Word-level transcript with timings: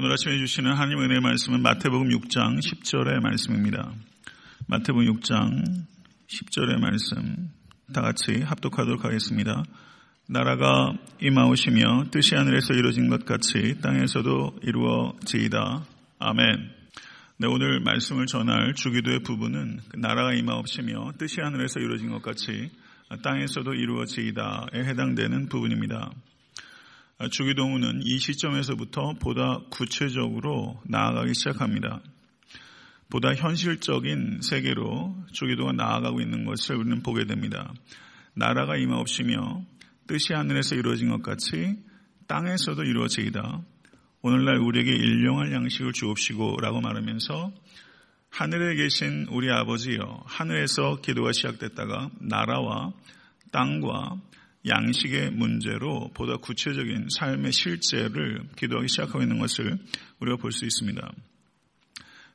오늘 0.00 0.12
아침에 0.12 0.38
주시는 0.38 0.74
하나님 0.74 1.00
은혜의 1.00 1.20
말씀은 1.20 1.60
마태복음 1.60 2.10
6장 2.10 2.60
10절의 2.60 3.18
말씀입니다. 3.20 3.92
마태복음 4.68 5.12
6장 5.14 5.64
10절의 6.28 6.78
말씀 6.78 7.50
다 7.92 8.00
같이 8.00 8.40
합독하도록 8.42 9.04
하겠습니다. 9.04 9.64
나라가 10.28 10.92
임하오시며 11.20 12.10
뜻이 12.12 12.36
하늘에서 12.36 12.74
이루어진 12.74 13.08
것 13.08 13.24
같이 13.24 13.80
땅에서도 13.82 14.60
이루어지이다. 14.62 15.84
아멘. 16.20 16.70
네, 17.38 17.48
오늘 17.48 17.80
말씀을 17.80 18.26
전할 18.26 18.74
주기도의 18.74 19.24
부분은 19.24 19.80
그 19.88 19.96
나라가 19.96 20.32
임하옵시며 20.32 21.14
뜻이 21.18 21.40
하늘에서 21.40 21.80
이루어진 21.80 22.10
것 22.10 22.22
같이 22.22 22.70
땅에서도 23.24 23.74
이루어지이다에 23.74 24.74
해당되는 24.74 25.48
부분입니다. 25.48 26.12
주기도문은 27.26 28.02
이 28.04 28.18
시점에서부터 28.18 29.14
보다 29.14 29.58
구체적으로 29.70 30.80
나아가기 30.84 31.34
시작합니다. 31.34 32.00
보다 33.10 33.34
현실적인 33.34 34.40
세계로 34.40 35.16
주기도가 35.32 35.72
나아가고 35.72 36.20
있는 36.20 36.44
것을 36.44 36.76
우리는 36.76 37.02
보게 37.02 37.24
됩니다. 37.24 37.74
나라가 38.34 38.76
임하옵시며 38.76 39.64
뜻이 40.06 40.32
하늘에서 40.32 40.76
이루어진 40.76 41.08
것 41.08 41.22
같이 41.22 41.76
땅에서도 42.28 42.84
이루어지이다. 42.84 43.62
오늘날 44.22 44.58
우리에게 44.58 44.92
일용할 44.92 45.52
양식을 45.52 45.92
주옵시고 45.92 46.58
라고 46.60 46.80
말하면서 46.80 47.52
하늘에 48.30 48.76
계신 48.76 49.26
우리 49.30 49.50
아버지여 49.50 50.22
하늘에서 50.26 51.00
기도가 51.00 51.32
시작됐다가 51.32 52.10
나라와 52.20 52.92
땅과 53.50 54.20
양식의 54.68 55.32
문제로 55.32 56.10
보다 56.14 56.36
구체적인 56.36 57.08
삶의 57.10 57.52
실제를 57.52 58.42
기도하기 58.56 58.88
시작하고 58.88 59.22
있는 59.22 59.38
것을 59.38 59.78
우리가 60.20 60.36
볼 60.36 60.52
수 60.52 60.64
있습니다. 60.64 61.12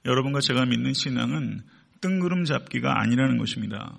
여러분과 0.06 0.42
제가 0.42 0.66
믿는 0.66 0.94
신앙은 0.94 1.62
뜬구름 2.02 2.44
잡기가 2.46 3.00
아니라는 3.02 3.38
것입니다. 3.38 3.98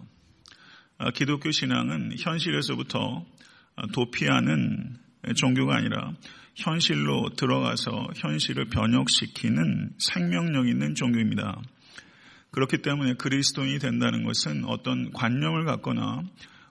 아, 0.98 1.10
기독교 1.10 1.50
신앙은 1.50 2.16
현실에서부터 2.18 3.24
도피하는 3.92 4.96
종교가 5.36 5.76
아니라 5.76 6.12
현실로 6.54 7.30
들어가서 7.36 8.08
현실을 8.16 8.66
변혁시키는 8.66 9.94
생명력 9.98 10.68
있는 10.68 10.94
종교입니다. 10.94 11.60
그렇기 12.50 12.82
때문에 12.82 13.14
그리스도인이 13.14 13.78
된다는 13.80 14.22
것은 14.22 14.64
어떤 14.66 15.10
관념을 15.10 15.64
갖거나 15.64 16.22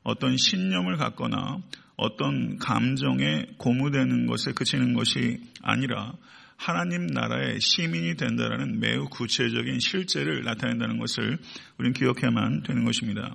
어떤 0.04 0.38
신념을 0.38 0.98
갖거나 0.98 1.60
어떤 1.96 2.58
감정에 2.58 3.46
고무되는 3.58 4.26
것에 4.28 4.52
그치는 4.54 4.94
것이 4.94 5.42
아니라 5.62 6.14
하나님 6.58 7.08
나라의 7.08 7.60
시민이 7.60 8.16
된다라는 8.16 8.80
매우 8.80 9.10
구체적인 9.10 9.80
실제를 9.80 10.44
나타낸다는 10.44 10.98
것을 10.98 11.38
우리는 11.78 11.94
기억해야만 11.94 12.64
되는 12.64 12.86
것입니다. 12.86 13.34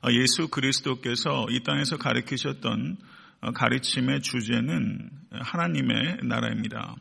아, 0.00 0.12
예수 0.12 0.48
그리스도께서 0.48 1.46
이 1.50 1.62
땅에서 1.62 1.96
가르치셨던 1.96 2.96
어, 3.40 3.52
가르침의 3.52 4.22
주제는 4.22 5.10
하나님의 5.30 6.18
나라입니다. 6.24 6.96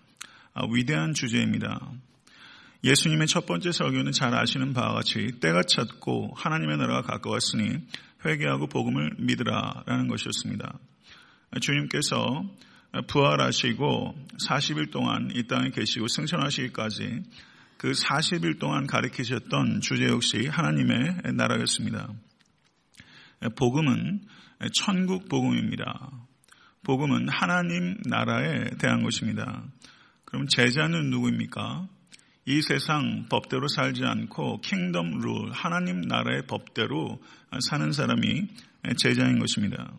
아, 0.54 0.62
위대한 0.72 1.14
주제입니다. 1.14 1.80
예수님의 2.84 3.28
첫 3.28 3.46
번째 3.46 3.72
설교는 3.72 4.12
잘 4.12 4.36
아시는 4.36 4.74
바와 4.74 4.96
같이 4.96 5.32
때가 5.40 5.64
찼고 5.64 6.34
하나님의 6.36 6.78
나라가 6.78 7.02
가까웠으니 7.02 7.80
회개하고 8.26 8.68
복음을 8.68 9.12
믿으라라는 9.18 10.08
것이었습니다. 10.08 10.80
주님께서 11.62 12.44
부활하시고 13.08 14.16
40일 14.48 14.92
동안 14.92 15.30
이 15.34 15.48
땅에 15.48 15.70
계시고 15.70 16.08
승천하시기까지 16.08 17.24
그 17.78 17.92
40일 17.92 18.60
동안 18.60 18.88
가르치셨던 18.88 19.82
주제 19.82 20.06
역시 20.06 20.48
하나님의 20.48 21.34
나라였습니다. 21.34 22.08
복음은 23.58 24.22
천국 24.74 25.28
복음입니다. 25.28 26.12
복음은 26.84 27.28
하나님 27.30 27.98
나라에 28.06 28.70
대한 28.80 29.04
것입니다. 29.04 29.64
그럼 30.26 30.48
제자는 30.48 31.10
누구입니까? 31.10 31.88
이 32.46 32.62
세상 32.62 33.28
법대로 33.30 33.68
살지 33.68 34.04
않고 34.04 34.60
킹덤 34.62 35.20
룰, 35.20 35.52
하나님 35.52 36.02
나라의 36.02 36.44
법대로 36.48 37.22
사는 37.70 37.92
사람이 37.92 38.48
제자인 38.98 39.40
것입니다. 39.40 39.94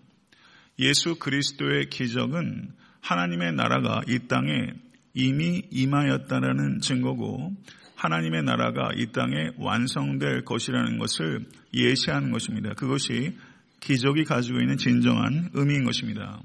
예수 0.78 1.15
그리스도의 1.16 1.88
기적은 1.88 2.71
하나님의 3.00 3.53
나라가 3.55 4.03
이 4.09 4.19
땅에 4.28 4.72
이미 5.15 5.62
임하였다는 5.71 6.81
증거고 6.81 7.53
하나님의 7.94 8.43
나라가 8.43 8.91
이 8.94 9.12
땅에 9.12 9.50
완성될 9.56 10.44
것이라는 10.44 10.99
것을 10.99 11.47
예시하는 11.72 12.31
것입니다. 12.31 12.75
그것이 12.75 13.37
기적이 13.81 14.25
가지고 14.25 14.61
있는 14.61 14.76
진정한 14.76 15.50
의미인 15.55 15.84
것입니다. 15.84 16.43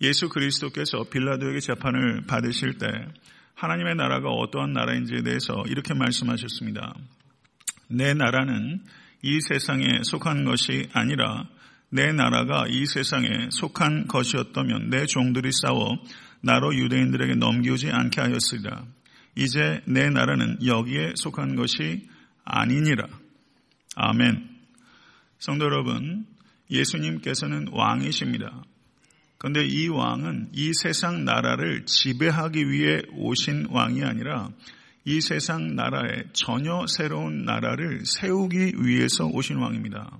예수 0.00 0.28
그리스도께서 0.28 1.04
빌라도에게 1.10 1.60
재판을 1.60 2.22
받으실 2.26 2.78
때 2.78 2.86
하나님의 3.54 3.94
나라가 3.94 4.30
어떠한 4.30 4.72
나라인지에 4.72 5.22
대해서 5.22 5.62
이렇게 5.66 5.94
말씀하셨습니다. 5.94 6.94
내 7.88 8.14
나라는 8.14 8.82
이 9.22 9.40
세상에 9.40 10.00
속한 10.02 10.44
것이 10.44 10.88
아니라 10.92 11.48
내 11.90 12.10
나라가 12.12 12.66
이 12.68 12.86
세상에 12.86 13.48
속한 13.50 14.08
것이었다면 14.08 14.90
내 14.90 15.06
종들이 15.06 15.50
싸워 15.52 15.96
나로 16.40 16.74
유대인들에게 16.74 17.34
넘기지 17.36 17.90
않게 17.90 18.20
하였으리라. 18.20 18.84
이제 19.36 19.80
내 19.86 20.10
나라는 20.10 20.64
여기에 20.64 21.12
속한 21.16 21.54
것이 21.54 22.08
아니니라. 22.44 23.06
아멘. 23.94 24.48
성도 25.38 25.66
여러분, 25.66 26.26
예수님께서는 26.70 27.68
왕이십니다. 27.72 28.64
그런데 29.42 29.66
이 29.66 29.88
왕은 29.88 30.50
이 30.52 30.72
세상 30.72 31.24
나라를 31.24 31.84
지배하기 31.84 32.70
위해 32.70 33.02
오신 33.12 33.70
왕이 33.70 34.04
아니라 34.04 34.50
이 35.04 35.20
세상 35.20 35.74
나라에 35.74 36.26
전혀 36.32 36.86
새로운 36.86 37.44
나라를 37.44 38.02
세우기 38.04 38.74
위해서 38.84 39.26
오신 39.26 39.56
왕입니다. 39.56 40.16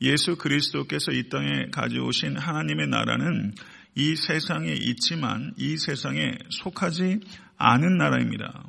예수 0.00 0.34
그리스도께서 0.34 1.12
이 1.12 1.28
땅에 1.28 1.66
가져오신 1.70 2.36
하나님의 2.36 2.88
나라는 2.88 3.54
이 3.94 4.16
세상에 4.16 4.72
있지만 4.72 5.54
이 5.56 5.76
세상에 5.76 6.36
속하지 6.50 7.20
않은 7.56 7.98
나라입니다. 7.98 8.66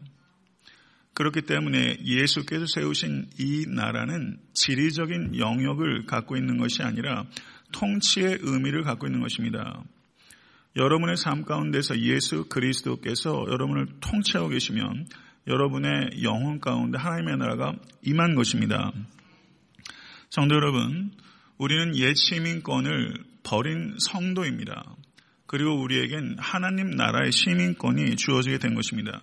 그렇기 1.15 1.41
때문에 1.41 1.97
예수께서 2.05 2.67
세우신 2.67 3.29
이 3.39 3.65
나라는 3.67 4.37
지리적인 4.53 5.39
영역을 5.39 6.05
갖고 6.05 6.37
있는 6.37 6.59
것이 6.59 6.83
아니라 6.83 7.25
통치의 7.75 8.39
의미를 8.41 8.83
갖고 8.83 9.05
있는 9.05 9.19
것입니다. 9.19 9.83
여러분의 10.77 11.17
삶 11.17 11.43
가운데서 11.43 11.99
예수 11.99 12.45
그리스도께서 12.47 13.45
여러분을 13.49 13.87
통치하고 13.99 14.49
계시면 14.49 15.07
여러분의 15.47 16.23
영혼 16.23 16.59
가운데 16.59 16.97
하나님의 16.97 17.37
나라가 17.37 17.73
임한 18.01 18.35
것입니다. 18.35 18.91
성도 20.29 20.55
여러분, 20.55 21.11
우리는 21.57 21.95
옛 21.97 22.13
시민권을 22.15 23.13
버린 23.43 23.95
성도입니다. 23.99 24.95
그리고 25.45 25.79
우리에겐 25.81 26.37
하나님 26.39 26.91
나라의 26.91 27.31
시민권이 27.31 28.15
주어지게 28.15 28.57
된 28.57 28.73
것입니다. 28.73 29.21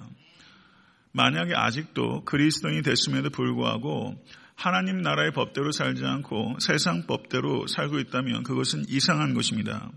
만약에 1.13 1.55
아직도 1.55 2.25
그리스도인이 2.25 2.83
됐음에도 2.83 3.31
불구하고 3.31 4.15
하나님 4.63 5.03
나라의 5.03 5.33
법대로 5.33 5.73
살지 5.73 6.05
않고 6.07 6.59
세상 6.61 7.09
법대로 7.09 7.67
살고 7.67 7.99
있다면 7.99 8.45
그것은 8.45 8.85
이상한 8.87 9.35
것입니다. 9.35 9.91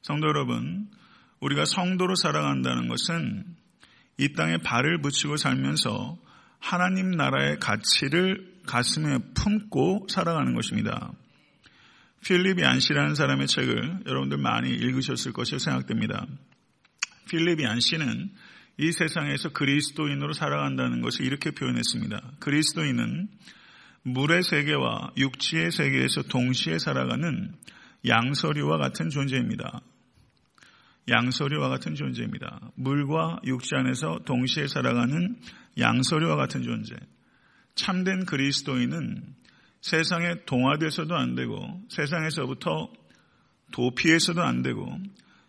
성도 0.00 0.26
여러분, 0.26 0.88
우리가 1.40 1.66
성도로 1.66 2.14
살아간다는 2.14 2.88
것은 2.88 3.44
이 4.16 4.32
땅에 4.32 4.56
발을 4.56 5.02
붙이고 5.02 5.36
살면서 5.36 6.16
하나님 6.58 7.10
나라의 7.10 7.58
가치를 7.58 8.54
가슴에 8.66 9.18
품고 9.34 10.06
살아가는 10.08 10.54
것입니다. 10.54 11.12
필립 12.24 12.60
얀시라는 12.60 13.16
사람의 13.16 13.48
책을 13.48 14.04
여러분들 14.06 14.38
많이 14.38 14.70
읽으셨을 14.70 15.34
것이라 15.34 15.58
생각됩니다. 15.58 16.26
필립 17.28 17.60
얀시는 17.60 18.30
이 18.78 18.92
세상에서 18.92 19.50
그리스도인으로 19.50 20.32
살아간다는 20.32 21.02
것을 21.02 21.26
이렇게 21.26 21.50
표현했습니다. 21.50 22.32
그리스도인은 22.40 23.28
물의 24.12 24.42
세계와 24.42 25.12
육지의 25.16 25.70
세계에서 25.70 26.22
동시에 26.22 26.78
살아가는 26.78 27.54
양서류와 28.06 28.78
같은 28.78 29.10
존재입니다. 29.10 29.80
양서류와 31.08 31.68
같은 31.68 31.94
존재입니다. 31.94 32.70
물과 32.74 33.40
육지 33.44 33.74
안에서 33.74 34.20
동시에 34.24 34.66
살아가는 34.66 35.36
양서류와 35.78 36.36
같은 36.36 36.62
존재. 36.62 36.94
참된 37.74 38.26
그리스도인은 38.26 39.22
세상에 39.80 40.44
동화돼서도 40.44 41.14
안 41.14 41.34
되고 41.34 41.80
세상에서부터 41.88 42.92
도피해서도 43.72 44.42
안 44.42 44.62
되고 44.62 44.98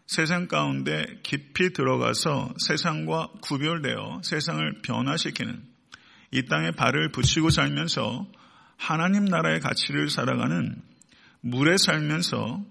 세상 0.05 0.47
가운데 0.47 1.05
깊이 1.23 1.71
들어가서 1.73 2.53
세상과 2.57 3.29
구별되어 3.41 4.21
세상을 4.23 4.81
변화시키는 4.81 5.62
이 6.31 6.45
땅에 6.45 6.71
발을 6.71 7.12
붙이고 7.12 7.50
살면서 7.50 8.27
하나님 8.79 9.25
나라의 9.25 9.59
가치를 9.59 10.09
살아가는 10.09 10.81
물에 11.41 11.75
살면서 11.77 12.63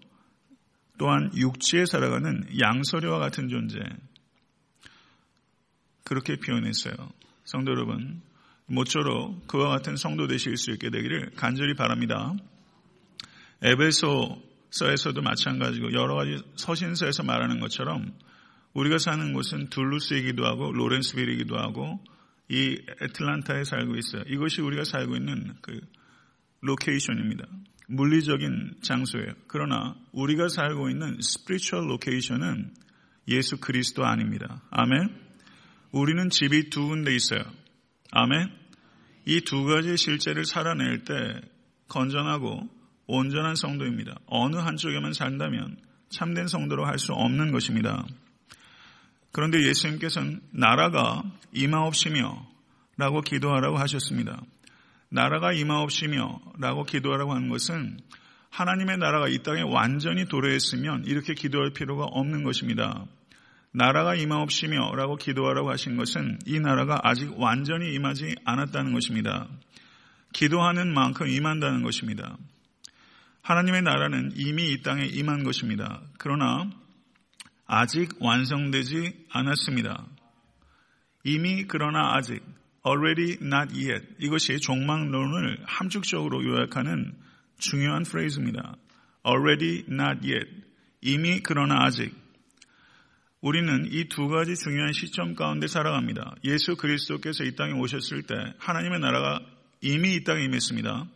또한 0.97 1.31
육지에 1.37 1.85
살아가는 1.85 2.45
양서류와 2.59 3.19
같은 3.19 3.49
존재. 3.49 3.79
그렇게 6.05 6.37
표현했어요. 6.37 6.95
성도 7.45 7.73
여러분, 7.73 8.23
모쪼록 8.67 9.47
그와 9.47 9.69
같은 9.69 9.97
성도 9.97 10.27
되실 10.27 10.57
수 10.57 10.73
있게 10.73 10.91
되기를 10.91 11.33
간절히 11.37 11.75
바랍니다. 11.75 12.35
에베소서에서도 13.63 15.21
마찬가지고 15.21 15.93
여러 15.93 16.15
가지 16.17 16.43
서신서에서 16.57 17.23
말하는 17.23 17.61
것처럼 17.61 18.13
우리가 18.73 18.99
사는 18.99 19.33
곳은 19.35 19.69
둘루스이기도 19.69 20.47
하고 20.47 20.73
로렌스빌이기도 20.73 21.59
하고 21.59 22.03
이 22.49 22.81
애틀란타에 23.03 23.65
살고 23.65 23.97
있어요. 23.97 24.23
이것이 24.27 24.63
우리가 24.63 24.85
살고 24.85 25.17
있는 25.17 25.55
그 25.61 25.81
location입니다. 26.61 27.45
물리적인 27.89 28.77
장소예요. 28.83 29.33
그러나 29.47 29.95
우리가 30.13 30.49
살고 30.49 30.91
있는 30.91 31.19
spiritual 31.21 31.89
location은 31.91 32.75
예수 33.29 33.59
그리스도 33.59 34.05
아닙니다. 34.05 34.63
아멘. 34.71 35.09
우리는 35.93 36.29
집이 36.31 36.71
두 36.71 36.87
군데 36.89 37.15
있어요. 37.15 37.43
아멘. 38.11 38.49
이 39.27 39.41
두 39.43 39.65
가지 39.65 39.97
실제를 39.97 40.45
살아낼 40.45 41.05
때 41.05 41.41
건전하고 41.89 42.69
온전한 43.07 43.55
성도입니다. 43.55 44.19
어느 44.27 44.57
한쪽에만 44.57 45.13
산다면 45.13 45.77
참된 46.11 46.47
성도로 46.47 46.87
할 46.87 46.99
수 46.99 47.13
없는 47.13 47.53
것입니다. 47.53 48.07
그런데 49.33 49.63
예수님께서는 49.67 50.41
나라가 50.51 51.23
임하옵시며 51.53 52.49
라고 52.97 53.21
기도하라고 53.21 53.79
하셨습니다. 53.79 54.43
나라가 55.11 55.53
임하옵시며 55.53 56.41
라고 56.59 56.85
기도하라고 56.85 57.33
하는 57.33 57.49
것은 57.49 57.99
하나님의 58.51 58.99
나라가 58.99 59.29
이 59.29 59.39
땅에 59.43 59.63
완전히 59.63 60.27
도래했으면 60.27 61.05
이렇게 61.07 61.35
기도할 61.35 61.73
필요가 61.73 62.05
없는 62.05 62.45
것입니다. 62.45 63.05
나라가 63.73 64.15
임하옵시며 64.15 64.95
라고 64.97 65.17
기도하라고 65.17 65.71
하신 65.71 65.97
것은 65.97 66.39
이 66.47 66.59
나라가 66.59 67.01
아직 67.03 67.39
완전히 67.39 67.93
임하지 67.95 68.37
않았다는 68.45 68.93
것입니다. 68.93 69.49
기도하는 70.33 70.93
만큼 70.93 71.29
임한다는 71.29 71.83
것입니다. 71.83 72.37
하나님의 73.43 73.83
나라는 73.83 74.33
이미 74.37 74.73
이 74.73 74.83
땅에 74.83 75.05
임한 75.07 75.45
것입니다. 75.45 76.03
그러나 76.19 76.71
아직 77.67 78.11
완성되지 78.21 79.27
않았습니다. 79.31 80.07
이미 81.25 81.65
그러나 81.67 82.15
아직 82.15 82.43
already 82.89 83.37
not 83.43 83.75
yet 83.75 84.07
이것이 84.19 84.59
종말론을 84.61 85.59
함축적으로 85.67 86.45
요약하는 86.45 87.15
중요한 87.59 88.05
프레이즈입니다. 88.05 88.77
already 89.27 89.85
not 89.89 90.27
yet 90.27 90.49
이미 91.03 91.41
그러나 91.41 91.85
아직 91.85 92.15
우리는 93.41 93.87
이 93.93 94.09
두 94.09 94.29
가지 94.29 94.57
중요한 94.57 94.93
시점 94.93 95.35
가운데 95.35 95.69
살아갑니다. 95.69 96.37
예수 96.45 96.77
그리스도께서 96.77 97.45
이 97.45 97.55
땅에 97.55 97.73
오셨을 97.73 98.23
때 98.23 98.35
하나님의 98.59 99.01
나라가 99.01 99.41
이미 99.81 100.15
이 100.15 100.25
땅에 100.25 100.45
임했습니다. 100.45 101.07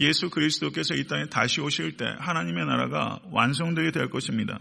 예수 0.00 0.30
그리스도께서 0.30 0.94
이 0.94 1.06
땅에 1.06 1.26
다시 1.26 1.60
오실 1.60 1.96
때 1.96 2.04
하나님의 2.18 2.66
나라가 2.66 3.20
완성되게 3.30 3.92
될 3.92 4.10
것입니다. 4.10 4.58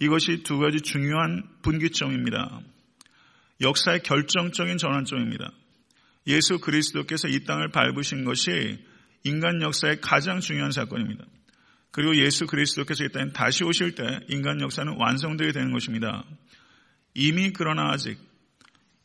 이것이 0.00 0.42
두 0.42 0.58
가지 0.58 0.80
중요한 0.80 1.44
분기점입니다. 1.62 2.60
역사의 3.60 4.02
결정적인 4.02 4.78
전환점입니다. 4.78 5.52
예수 6.26 6.58
그리스도께서 6.58 7.28
이 7.28 7.44
땅을 7.44 7.70
밟으신 7.70 8.24
것이 8.24 8.84
인간 9.24 9.62
역사의 9.62 10.00
가장 10.00 10.40
중요한 10.40 10.70
사건입니다. 10.70 11.24
그리고 11.90 12.16
예수 12.16 12.46
그리스도께서 12.46 13.04
이 13.04 13.12
땅에 13.12 13.32
다시 13.32 13.64
오실 13.64 13.94
때 13.94 14.20
인간 14.28 14.60
역사는 14.60 14.96
완성되게 14.98 15.52
되는 15.52 15.72
것입니다. 15.72 16.24
이미 17.14 17.52
그러나 17.52 17.92
아직 17.92 18.18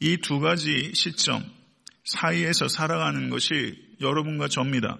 이 0.01 0.17
두 0.17 0.39
가지 0.39 0.91
시점 0.95 1.43
사이에서 2.03 2.67
살아가는 2.67 3.29
것이 3.29 3.95
여러분과 4.01 4.47
접니다. 4.47 4.97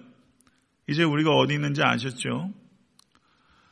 이제 0.88 1.02
우리가 1.02 1.30
어디 1.30 1.54
있는지 1.54 1.82
아셨죠? 1.82 2.52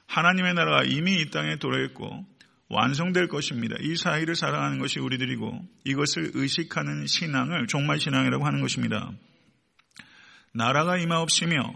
하나님의 0.06 0.54
나라가 0.54 0.82
이미 0.84 1.20
이 1.20 1.30
땅에 1.30 1.56
도래했고 1.56 2.26
완성될 2.70 3.26
것입니다. 3.26 3.76
이 3.80 3.96
사이를 3.96 4.36
살아가는 4.36 4.78
것이 4.78 5.00
우리들이고 5.00 5.60
이것을 5.84 6.30
의식하는 6.34 7.06
신앙을 7.06 7.66
종말 7.66 7.98
신앙이라고 7.98 8.46
하는 8.46 8.60
것입니다. 8.60 9.10
나라가 10.54 10.96
임하옵시며 10.96 11.74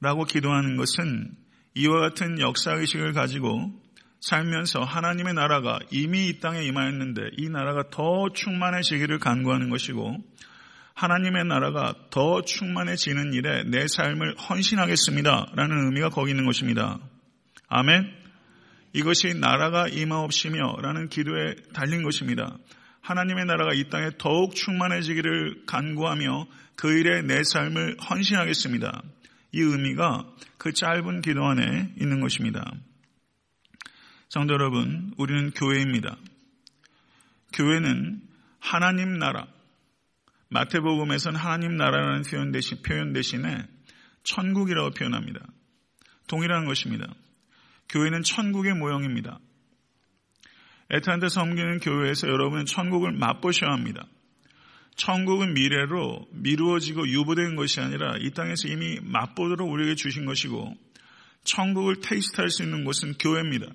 라고 0.00 0.24
기도하는 0.24 0.76
것은 0.76 1.30
이와 1.74 2.00
같은 2.00 2.40
역사의식을 2.40 3.12
가지고 3.12 3.72
살면서 4.20 4.80
하나님의 4.80 5.34
나라가 5.34 5.78
이미 5.90 6.28
이 6.28 6.40
땅에 6.40 6.64
임하였는데 6.64 7.30
이 7.38 7.48
나라가 7.48 7.84
더 7.90 8.28
충만해지기를 8.34 9.20
간구하는 9.20 9.70
것이고 9.70 10.16
하나님의 10.94 11.44
나라가 11.44 11.94
더 12.10 12.42
충만해지는 12.42 13.32
일에 13.32 13.62
내 13.64 13.86
삶을 13.86 14.36
헌신하겠습니다. 14.36 15.52
라는 15.54 15.86
의미가 15.86 16.10
거기 16.10 16.30
있는 16.30 16.46
것입니다. 16.46 16.98
아멘. 17.68 18.19
이것이 18.92 19.34
나라가 19.34 19.86
임하옵시며 19.88 20.76
라는 20.82 21.08
기도에 21.08 21.54
달린 21.72 22.02
것입니다. 22.02 22.56
하나님의 23.02 23.46
나라가 23.46 23.72
이 23.72 23.88
땅에 23.88 24.10
더욱 24.18 24.54
충만해지기를 24.54 25.64
간구하며 25.66 26.46
그 26.76 26.98
일에 26.98 27.22
내 27.22 27.42
삶을 27.42 27.96
헌신하겠습니다. 27.98 29.02
이 29.52 29.60
의미가 29.60 30.26
그 30.58 30.72
짧은 30.72 31.22
기도 31.22 31.44
안에 31.44 31.94
있는 32.00 32.20
것입니다. 32.20 32.64
성도 34.28 34.54
여러분, 34.54 35.12
우리는 35.16 35.50
교회입니다. 35.50 36.16
교회는 37.52 38.20
하나님 38.60 39.18
나라, 39.18 39.46
마태복음에서는 40.50 41.38
하나님 41.38 41.76
나라라는 41.76 42.22
표현 42.84 43.12
대신에 43.12 43.66
천국이라고 44.22 44.90
표현합니다. 44.90 45.40
동일한 46.28 46.64
것입니다. 46.64 47.12
교회는 47.90 48.22
천국의 48.22 48.74
모형입니다. 48.74 49.38
에탄데 50.90 51.28
섬기는 51.28 51.78
교회에서 51.80 52.28
여러분은 52.28 52.66
천국을 52.66 53.12
맛보셔야 53.12 53.70
합니다. 53.70 54.06
천국은 54.96 55.54
미래로 55.54 56.26
미루어지고 56.32 57.08
유보된 57.08 57.56
것이 57.56 57.80
아니라 57.80 58.16
이 58.18 58.30
땅에서 58.32 58.68
이미 58.68 58.98
맛보도록 59.02 59.70
우리에게 59.70 59.94
주신 59.94 60.26
것이고 60.26 60.74
천국을 61.44 62.00
테이스트할 62.00 62.50
수 62.50 62.62
있는 62.62 62.84
곳은 62.84 63.14
교회입니다. 63.18 63.66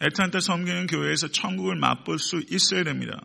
에탄테 0.00 0.40
섬기는 0.40 0.86
교회에서 0.86 1.28
천국을 1.28 1.76
맛볼 1.76 2.18
수 2.18 2.42
있어야 2.50 2.82
됩니다. 2.82 3.20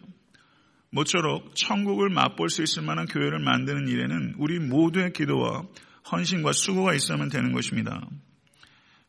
모쪼록 0.92 1.56
천국을 1.56 2.10
맛볼 2.10 2.50
수 2.50 2.62
있을 2.62 2.84
만한 2.84 3.06
교회를 3.06 3.40
만드는 3.40 3.88
일에는 3.88 4.36
우리 4.38 4.60
모두의 4.60 5.14
기도와 5.14 5.64
헌신과 6.12 6.52
수고가 6.52 6.94
있어야만 6.94 7.30
되는 7.30 7.52
것입니다. 7.54 8.08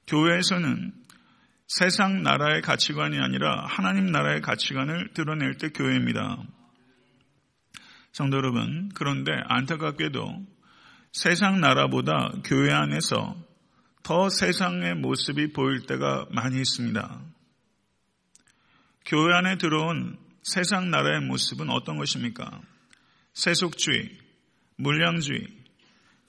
교회에서는 0.06 0.92
세상 1.68 2.22
나라의 2.22 2.62
가치관이 2.62 3.18
아니라 3.18 3.66
하나님 3.66 4.06
나라의 4.06 4.40
가치관을 4.40 5.12
드러낼 5.14 5.56
때 5.56 5.70
교회입니다. 5.70 6.42
성도 8.12 8.36
여러분, 8.36 8.90
그런데 8.94 9.32
안타깝게도 9.48 10.46
세상 11.12 11.60
나라보다 11.60 12.30
교회 12.44 12.72
안에서 12.72 13.36
더 14.02 14.28
세상의 14.28 14.94
모습이 14.94 15.52
보일 15.52 15.86
때가 15.86 16.26
많이 16.30 16.58
있습니다. 16.58 17.20
교회 19.04 19.34
안에 19.34 19.58
들어온 19.58 20.16
세상 20.42 20.90
나라의 20.90 21.22
모습은 21.22 21.68
어떤 21.70 21.96
것입니까? 21.96 22.60
세속주의, 23.34 24.16
물량주의, 24.76 25.46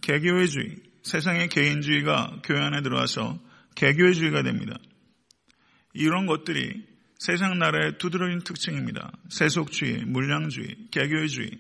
개교회주의, 0.01 0.77
세상의 1.03 1.49
개인주의가 1.49 2.41
교회 2.43 2.59
안에 2.59 2.81
들어와서 2.81 3.37
개교회주의가 3.77 4.41
됩니다. 4.41 4.77
이런 5.93 6.25
것들이 6.25 6.83
세상 7.17 7.57
나라의 7.57 7.97
두드러진 7.97 8.43
특징입니다. 8.43 9.11
세속주의, 9.29 10.05
물량주의, 10.05 10.89
개교회주의. 10.91 11.51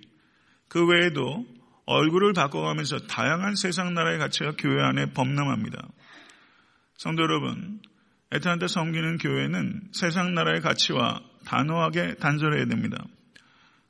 그 0.67 0.85
외에도 0.85 1.45
얼굴을 1.85 2.33
바꿔가면서 2.33 3.07
다양한 3.07 3.55
세상 3.55 3.93
나라의 3.93 4.19
가치가 4.19 4.51
교회 4.57 4.83
안에 4.83 5.13
범람합니다. 5.13 5.87
성도 6.97 7.23
여러분, 7.23 7.79
에탄한테 8.31 8.67
섬기는 8.67 9.19
교회는 9.19 9.89
세상 9.93 10.33
나라의 10.33 10.61
가치와 10.61 11.21
단호하게 11.45 12.15
단절해야 12.15 12.65
됩니다. 12.65 13.05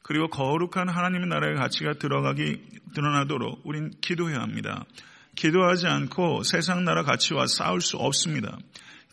그리고 0.04 0.28
거룩한 0.28 0.90
하나님의 0.90 1.28
나라의 1.28 1.56
가치가 1.56 1.94
들어가기 1.94 2.62
드러나도록 2.94 3.62
우린 3.66 3.92
기도해야 4.02 4.40
합니다. 4.42 4.86
기도하지 5.38 5.88
않고 5.88 6.44
세상 6.44 6.84
나라 6.84 7.04
가치와 7.04 7.46
싸울 7.48 7.80
수 7.80 7.96
없습니다. 7.98 8.58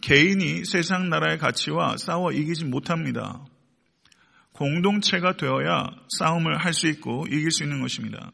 개인이 0.01 0.65
세상 0.65 1.11
나라의 1.11 1.39
가치와 1.39 1.99
싸워 1.99 2.33
이기지 2.33 2.65
못합니다. 2.65 3.45
공동체가 4.53 5.37
되어야 5.37 5.87
싸움을 6.09 6.57
할 6.57 6.73
수 6.73 6.89
있고 6.89 7.27
이길 7.29 7.51
수 7.51 7.63
있는 7.63 7.81
것입니다. 7.83 8.33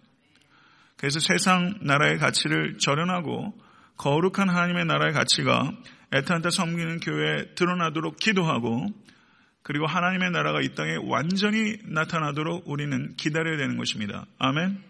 그래서 0.96 1.18
세상 1.18 1.78
나라의 1.82 2.18
가치를 2.18 2.78
절연하고 2.78 3.54
거룩한 3.96 4.48
하나님의 4.48 4.84
나라의 4.84 5.12
가치가 5.12 5.72
애타한테 6.14 6.50
섬기는 6.50 7.00
교회에 7.00 7.54
드러나도록 7.54 8.16
기도하고 8.18 8.86
그리고 9.62 9.86
하나님의 9.86 10.30
나라가 10.30 10.60
이 10.60 10.74
땅에 10.74 10.96
완전히 11.02 11.76
나타나도록 11.84 12.68
우리는 12.68 13.14
기다려야 13.16 13.56
되는 13.56 13.76
것입니다. 13.76 14.26
아멘. 14.38 14.89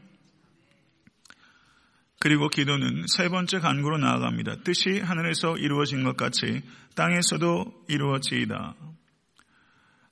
그리고 2.21 2.49
기도는 2.49 3.07
세 3.09 3.31
번째 3.31 3.61
간구로 3.61 3.97
나아갑니다. 3.97 4.57
뜻이 4.63 5.01
하늘에서 5.01 5.57
이루어진 5.57 6.05
것 6.05 6.19
같이 6.19 6.63
땅에서도 6.95 7.87
이루어지이다. 7.89 8.75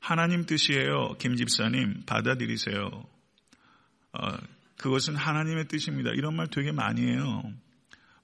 하나님 0.01 0.47
뜻이에요. 0.47 1.17
김 1.19 1.37
집사님 1.37 2.05
받아들이세요. 2.07 3.05
어, 4.13 4.39
그것은 4.79 5.17
하나님의 5.17 5.69
뜻입니다. 5.69 6.11
이런 6.13 6.35
말 6.35 6.47
되게 6.49 6.73
많이 6.73 7.03
해요. 7.03 7.43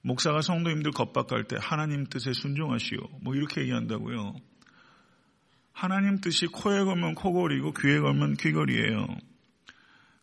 목사가 0.00 0.40
성도님들 0.40 0.92
겁박할 0.92 1.44
때 1.44 1.56
하나님 1.60 2.06
뜻에 2.06 2.32
순종하시오. 2.32 2.98
뭐 3.20 3.34
이렇게 3.34 3.60
얘기한다고요. 3.60 4.34
하나님 5.72 6.22
뜻이 6.22 6.46
코에 6.46 6.84
걸면 6.84 7.16
코걸이고 7.16 7.74
귀에 7.74 8.00
걸면 8.00 8.38
귀걸이에요. 8.38 9.08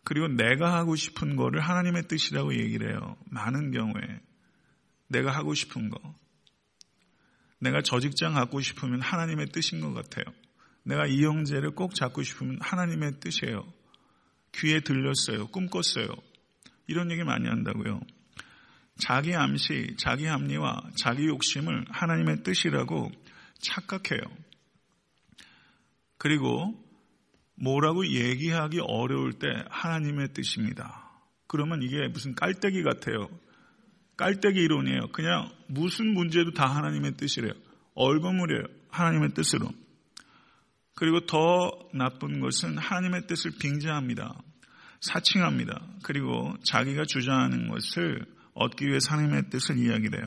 그리고 0.04 0.28
내가 0.28 0.74
하고 0.74 0.96
싶은 0.96 1.36
거를 1.36 1.60
하나님의 1.60 2.08
뜻이라고 2.08 2.54
얘기를 2.54 2.90
해요. 2.90 3.16
많은 3.26 3.70
경우에 3.70 4.20
내가 5.08 5.30
하고 5.30 5.54
싶은 5.54 5.90
거. 5.90 6.14
내가 7.60 7.80
저 7.82 8.00
직장 8.00 8.34
갖고 8.34 8.60
싶으면 8.60 9.00
하나님의 9.00 9.46
뜻인 9.52 9.80
것 9.80 9.92
같아요. 9.92 10.24
내가 10.82 11.06
이 11.06 11.24
형제를 11.24 11.70
꼭 11.76 11.94
잡고 11.94 12.24
싶으면 12.24 12.58
하나님의 12.60 13.20
뜻이에요. 13.20 13.72
귀에 14.56 14.80
들렸어요. 14.80 15.46
꿈꿨어요. 15.48 16.08
이런 16.88 17.10
얘기 17.12 17.22
많이 17.22 17.48
한다고요. 17.48 18.00
자기 18.98 19.34
암시, 19.34 19.94
자기 19.98 20.26
합리와 20.26 20.90
자기 20.96 21.26
욕심을 21.26 21.86
하나님의 21.88 22.42
뜻이라고 22.42 23.12
착각해요. 23.60 24.20
그리고 26.18 26.78
뭐라고 27.62 28.04
얘기하기 28.04 28.80
어려울 28.80 29.34
때 29.34 29.46
하나님의 29.70 30.32
뜻입니다. 30.34 31.08
그러면 31.46 31.80
이게 31.82 32.08
무슨 32.08 32.34
깔때기 32.34 32.82
같아요. 32.82 33.28
깔때기 34.16 34.60
이론이에요. 34.60 35.12
그냥 35.12 35.48
무슨 35.68 36.12
문제도 36.12 36.50
다 36.50 36.66
하나님의 36.66 37.12
뜻이래요. 37.16 37.52
얼버무려요. 37.94 38.64
하나님의 38.90 39.34
뜻으로. 39.34 39.70
그리고 40.96 41.24
더 41.26 41.70
나쁜 41.94 42.40
것은 42.40 42.78
하나님의 42.78 43.28
뜻을 43.28 43.52
빙자합니다. 43.60 44.42
사칭합니다. 45.00 45.86
그리고 46.02 46.54
자기가 46.64 47.04
주장하는 47.04 47.68
것을 47.68 48.26
얻기 48.54 48.86
위해 48.86 48.98
하나님의 49.08 49.50
뜻을 49.50 49.78
이야기해요. 49.78 50.24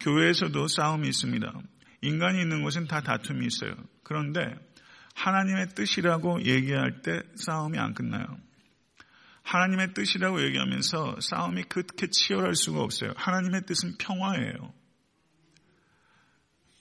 교회에서도 0.00 0.66
싸움이 0.66 1.08
있습니다. 1.08 1.52
인간이 2.02 2.42
있는 2.42 2.62
곳은 2.62 2.86
다 2.86 3.02
다툼이 3.02 3.46
있어요. 3.46 3.74
그런데 4.02 4.40
하나님의 5.14 5.68
뜻이라고 5.70 6.44
얘기할 6.44 7.02
때 7.02 7.22
싸움이 7.36 7.78
안 7.78 7.94
끝나요. 7.94 8.24
하나님의 9.42 9.94
뜻이라고 9.94 10.42
얘기하면서 10.42 11.20
싸움이 11.20 11.64
그렇게 11.64 12.08
치열할 12.08 12.54
수가 12.54 12.80
없어요. 12.80 13.12
하나님의 13.16 13.62
뜻은 13.66 13.96
평화예요. 13.98 14.72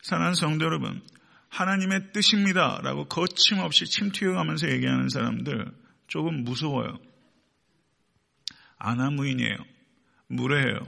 사랑하는 0.01 0.35
성도 0.35 0.65
여러분, 0.65 1.01
하나님의 1.49 2.11
뜻입니다. 2.13 2.79
라고 2.83 3.05
거침없이 3.05 3.85
침 3.85 4.11
튀어가면서 4.11 4.69
얘기하는 4.69 5.09
사람들 5.09 5.71
조금 6.07 6.43
무서워요. 6.43 6.99
아나무인이에요. 8.77 9.57
무례해요. 10.27 10.79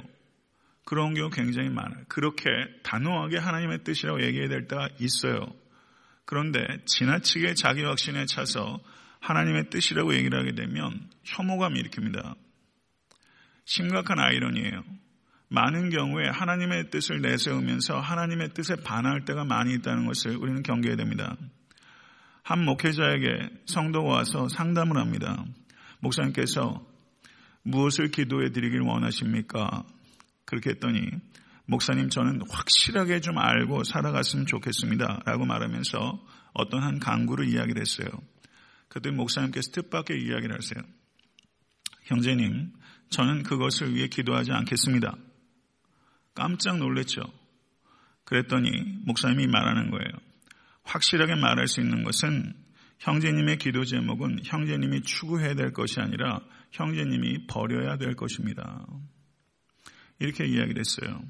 그런 0.85 1.13
경우 1.13 1.29
굉장히 1.29 1.69
많아요. 1.69 2.03
그렇게 2.07 2.49
단호하게 2.83 3.37
하나님의 3.37 3.83
뜻이라고 3.83 4.21
얘기해야 4.23 4.49
될 4.49 4.67
때가 4.67 4.89
있어요. 4.99 5.45
그런데 6.25 6.59
지나치게 6.85 7.53
자기 7.53 7.83
확신에 7.83 8.25
차서 8.25 8.79
하나님의 9.19 9.69
뜻이라고 9.69 10.13
얘기를 10.15 10.39
하게 10.39 10.53
되면 10.53 11.09
혐오감이 11.23 11.81
일으킵니다. 11.81 12.35
심각한 13.65 14.19
아이러니예요. 14.19 14.83
많은 15.49 15.89
경우에 15.89 16.27
하나님의 16.29 16.89
뜻을 16.89 17.21
내세우면서 17.21 17.99
하나님의 17.99 18.53
뜻에 18.53 18.75
반할 18.83 19.25
때가 19.25 19.45
많이 19.45 19.73
있다는 19.75 20.05
것을 20.05 20.35
우리는 20.35 20.61
경계해야 20.63 20.97
됩니다. 20.97 21.37
한 22.43 22.63
목회자에게 22.63 23.49
성도가 23.65 24.07
와서 24.07 24.47
상담을 24.47 24.97
합니다. 24.97 25.43
목사님께서 25.99 26.85
무엇을 27.63 28.09
기도해 28.11 28.51
드리길 28.51 28.81
원하십니까? 28.81 29.83
그렇게 30.45 30.71
했더니 30.71 31.09
목사님 31.67 32.09
저는 32.09 32.41
확실하게 32.49 33.21
좀 33.21 33.37
알고 33.37 33.83
살아갔으면 33.83 34.45
좋겠습니다. 34.45 35.23
라고 35.25 35.45
말하면서 35.45 36.25
어떤 36.53 36.83
한 36.83 36.99
강구를 36.99 37.47
이야기를 37.47 37.81
했어요. 37.81 38.07
그때 38.87 39.11
목사님께서 39.11 39.71
뜻밖의 39.71 40.21
이야기를 40.23 40.55
하세요. 40.55 40.83
형제님, 42.03 42.71
저는 43.09 43.43
그것을 43.43 43.95
위해 43.95 44.07
기도하지 44.07 44.51
않겠습니다. 44.51 45.15
깜짝 46.35 46.77
놀랐죠. 46.77 47.21
그랬더니 48.25 48.71
목사님이 49.05 49.47
말하는 49.47 49.89
거예요. 49.89 50.11
확실하게 50.83 51.35
말할 51.35 51.67
수 51.67 51.81
있는 51.81 52.03
것은 52.03 52.53
형제님의 52.99 53.57
기도 53.57 53.83
제목은 53.83 54.39
형제님이 54.43 55.01
추구해야 55.01 55.55
될 55.55 55.73
것이 55.73 55.99
아니라 55.99 56.41
형제님이 56.71 57.47
버려야 57.47 57.97
될 57.97 58.15
것입니다. 58.15 58.85
이렇게 60.19 60.45
이야기를 60.45 60.79
했어요. 60.79 61.21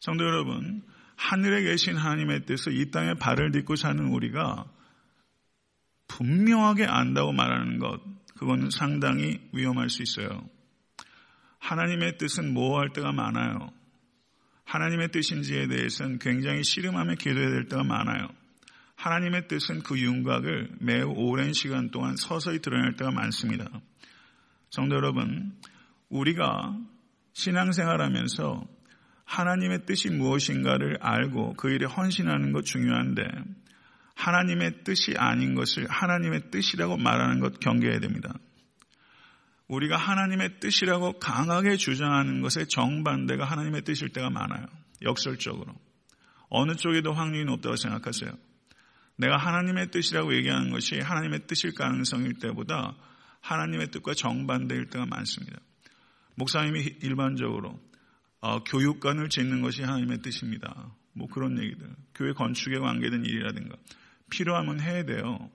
성도 0.00 0.24
여러분, 0.24 0.82
하늘에 1.16 1.62
계신 1.62 1.96
하나님의 1.96 2.44
뜻을 2.46 2.76
이 2.76 2.90
땅에 2.90 3.14
발을 3.14 3.52
딛고 3.52 3.76
사는 3.76 4.04
우리가 4.06 4.66
분명하게 6.08 6.84
안다고 6.84 7.32
말하는 7.32 7.78
것, 7.78 8.00
그거는 8.36 8.70
상당히 8.70 9.40
위험할 9.52 9.88
수 9.88 10.02
있어요. 10.02 10.48
하나님의 11.58 12.18
뜻은 12.18 12.52
모호할 12.52 12.90
때가 12.92 13.12
많아요. 13.12 13.72
하나님의 14.64 15.10
뜻인지에 15.10 15.68
대해서는 15.68 16.18
굉장히 16.18 16.62
씨름하며 16.62 17.14
기도해야 17.14 17.50
될 17.50 17.68
때가 17.68 17.82
많아요. 17.82 18.28
하나님의 18.96 19.48
뜻은 19.48 19.82
그 19.82 19.98
윤곽을 19.98 20.76
매우 20.80 21.12
오랜 21.14 21.52
시간 21.52 21.90
동안 21.90 22.16
서서히 22.16 22.60
드러낼 22.60 22.96
때가 22.96 23.10
많습니다. 23.10 23.68
성도 24.70 24.96
여러분, 24.96 25.56
우리가 26.08 26.76
신앙생활하면서 27.32 28.75
하나님의 29.26 29.84
뜻이 29.86 30.08
무엇인가를 30.10 30.98
알고 31.00 31.54
그 31.54 31.70
일에 31.70 31.84
헌신하는 31.84 32.52
것 32.52 32.64
중요한데 32.64 33.28
하나님의 34.14 34.84
뜻이 34.84 35.14
아닌 35.18 35.54
것을 35.54 35.86
하나님의 35.88 36.50
뜻이라고 36.50 36.96
말하는 36.96 37.40
것 37.40 37.60
경계해야 37.60 38.00
됩니다. 38.00 38.32
우리가 39.68 39.96
하나님의 39.96 40.60
뜻이라고 40.60 41.18
강하게 41.18 41.76
주장하는 41.76 42.40
것의 42.40 42.68
정반대가 42.68 43.44
하나님의 43.44 43.82
뜻일 43.82 44.10
때가 44.10 44.30
많아요. 44.30 44.66
역설적으로. 45.02 45.74
어느 46.48 46.76
쪽에도 46.76 47.12
확률이 47.12 47.44
높다고 47.44 47.74
생각하세요. 47.76 48.30
내가 49.16 49.36
하나님의 49.36 49.90
뜻이라고 49.90 50.34
얘기하는 50.36 50.70
것이 50.70 51.00
하나님의 51.00 51.46
뜻일 51.48 51.74
가능성일 51.74 52.34
때보다 52.38 52.94
하나님의 53.40 53.90
뜻과 53.90 54.14
정반대일 54.14 54.86
때가 54.86 55.04
많습니다. 55.06 55.58
목사님이 56.36 56.80
일반적으로 57.02 57.80
어, 58.46 58.62
교육관을 58.62 59.28
짓는 59.28 59.60
것이 59.60 59.82
하나님의 59.82 60.18
뜻입니다. 60.18 60.94
뭐 61.14 61.26
그런 61.26 61.58
얘기들. 61.60 61.90
교회 62.14 62.32
건축에 62.32 62.78
관계된 62.78 63.24
일이라든가. 63.24 63.76
필요하면 64.30 64.80
해야 64.80 65.04
돼요. 65.04 65.50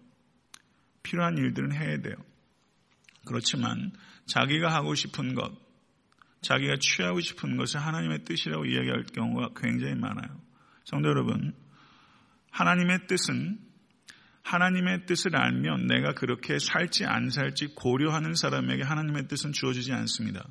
필요한 1.01 1.37
일들은 1.37 1.71
해야 1.71 2.01
돼요. 2.01 2.15
그렇지만 3.25 3.93
자기가 4.25 4.73
하고 4.73 4.93
싶은 4.93 5.35
것, 5.35 5.53
자기가 6.41 6.75
취하고 6.81 7.21
싶은 7.21 7.55
것을 7.55 7.79
하나님의 7.79 8.25
뜻이라고 8.25 8.65
이야기할 8.65 9.03
경우가 9.13 9.51
굉장히 9.55 9.95
많아요. 9.95 10.41
성도 10.83 11.07
여러분, 11.07 11.53
하나님의 12.49 13.07
뜻은 13.07 13.57
하나님의 14.43 15.05
뜻을 15.05 15.37
알면 15.37 15.87
내가 15.87 16.13
그렇게 16.13 16.59
살지 16.59 17.05
안 17.05 17.29
살지 17.29 17.67
고려하는 17.75 18.33
사람에게 18.33 18.83
하나님의 18.83 19.29
뜻은 19.29 19.53
주어지지 19.53 19.93
않습니다. 19.93 20.45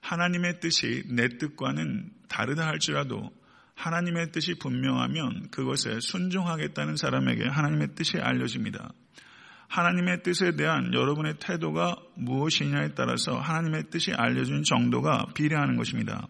하나님의 0.00 0.60
뜻이 0.60 1.04
내 1.08 1.28
뜻과는 1.28 2.10
다르다 2.28 2.66
할지라도 2.66 3.30
하나님의 3.74 4.32
뜻이 4.32 4.54
분명하면 4.58 5.48
그것에 5.50 6.00
순종하겠다는 6.00 6.96
사람에게 6.96 7.46
하나님의 7.48 7.94
뜻이 7.94 8.18
알려집니다. 8.18 8.92
하나님의 9.68 10.22
뜻에 10.22 10.56
대한 10.56 10.92
여러분의 10.92 11.34
태도가 11.38 11.96
무엇이냐에 12.16 12.94
따라서 12.94 13.38
하나님의 13.38 13.84
뜻이 13.90 14.12
알려준 14.12 14.64
정도가 14.64 15.26
비례하는 15.34 15.76
것입니다. 15.76 16.26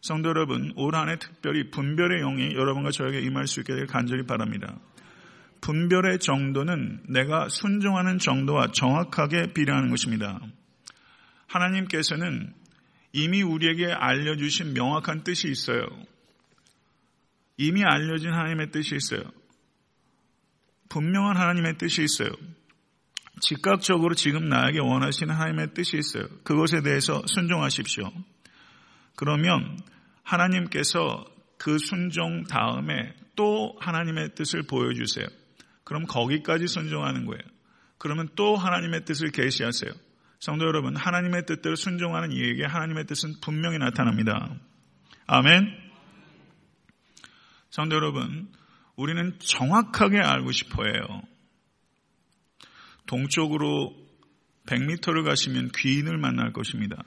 성도 0.00 0.28
여러분, 0.28 0.72
올 0.76 0.94
한해 0.94 1.18
특별히 1.18 1.70
분별의 1.70 2.20
영이 2.20 2.54
여러분과 2.54 2.90
저에게 2.90 3.20
임할 3.20 3.46
수 3.46 3.60
있게 3.60 3.72
되길 3.72 3.86
간절히 3.86 4.26
바랍니다. 4.26 4.78
분별의 5.60 6.18
정도는 6.18 7.04
내가 7.08 7.48
순종하는 7.48 8.18
정도와 8.18 8.68
정확하게 8.72 9.52
비례하는 9.52 9.88
것입니다. 9.90 10.40
하나님께서는 11.46 12.52
이미 13.16 13.42
우리에게 13.42 13.86
알려주신 13.86 14.74
명확한 14.74 15.24
뜻이 15.24 15.48
있어요. 15.48 15.86
이미 17.56 17.82
알려진 17.82 18.30
하나님의 18.30 18.70
뜻이 18.72 18.94
있어요. 18.94 19.22
분명한 20.90 21.34
하나님의 21.34 21.78
뜻이 21.78 22.02
있어요. 22.02 22.28
즉각적으로 23.40 24.14
지금 24.14 24.50
나에게 24.50 24.80
원하시는 24.80 25.34
하나님의 25.34 25.72
뜻이 25.72 25.96
있어요. 25.96 26.28
그것에 26.44 26.82
대해서 26.82 27.22
순종하십시오. 27.26 28.12
그러면 29.14 29.78
하나님께서 30.22 31.24
그 31.56 31.78
순종 31.78 32.44
다음에 32.44 33.14
또 33.34 33.78
하나님의 33.80 34.34
뜻을 34.34 34.64
보여주세요. 34.64 35.26
그럼 35.84 36.04
거기까지 36.04 36.66
순종하는 36.66 37.24
거예요. 37.24 37.42
그러면 37.96 38.28
또 38.36 38.56
하나님의 38.56 39.06
뜻을 39.06 39.30
계시하세요. 39.30 40.05
성도 40.38 40.66
여러분, 40.66 40.96
하나님의 40.96 41.46
뜻대로 41.46 41.76
순종하는 41.76 42.32
이에게 42.32 42.64
하나님의 42.64 43.06
뜻은 43.06 43.40
분명히 43.40 43.78
나타납니다. 43.78 44.54
아멘. 45.26 45.76
성도 47.70 47.96
여러분, 47.96 48.52
우리는 48.96 49.38
정확하게 49.38 50.18
알고 50.18 50.52
싶어 50.52 50.84
해요. 50.84 51.22
동쪽으로 53.06 53.94
100m를 54.66 55.24
가시면 55.24 55.70
귀인을 55.76 56.18
만날 56.18 56.52
것입니다. 56.52 57.02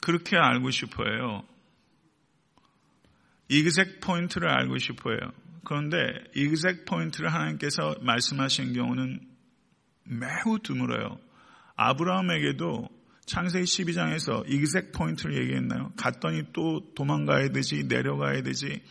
그렇게 0.00 0.36
알고 0.36 0.70
싶어 0.70 1.04
해요. 1.04 1.42
이그색 3.48 4.00
포인트를 4.00 4.48
알고 4.48 4.78
싶어 4.78 5.10
해요. 5.10 5.32
그런데 5.64 5.96
이그색 6.34 6.84
포인트를 6.84 7.32
하나님께서 7.32 7.96
말씀하신 8.02 8.72
경우는 8.72 9.35
매우 10.06 10.58
드물어요. 10.58 11.18
아브라함에게도 11.76 12.88
창세기 13.26 13.64
12장에서 13.64 14.44
이그색 14.48 14.92
포인트를 14.92 15.36
얘기했나요? 15.42 15.92
갔더니 15.96 16.44
또 16.52 16.80
도망가야 16.94 17.48
되지, 17.48 17.84
내려가야 17.84 18.42
되지. 18.42 18.82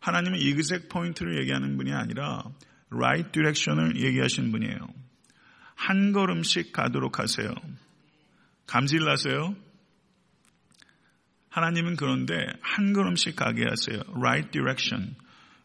하나님은 0.00 0.38
이그색 0.40 0.88
포인트를 0.88 1.40
얘기하는 1.40 1.76
분이 1.76 1.92
아니라 1.92 2.44
right 2.90 3.30
direction을 3.32 4.02
얘기하시는 4.02 4.50
분이에요. 4.50 4.78
한 5.76 6.12
걸음씩 6.12 6.72
가도록 6.72 7.18
하세요. 7.20 7.54
감질 8.66 9.04
나세요? 9.04 9.54
하나님은 11.48 11.96
그런데 11.96 12.34
한 12.60 12.92
걸음씩 12.92 13.36
가게 13.36 13.64
하세요. 13.64 14.00
right 14.16 14.50
direction. 14.50 15.16